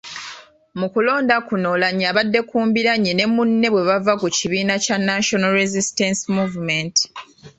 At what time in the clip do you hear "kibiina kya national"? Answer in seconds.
4.35-5.51